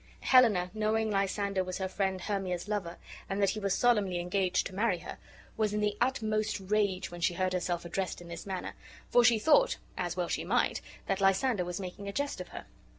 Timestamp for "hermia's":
2.21-2.67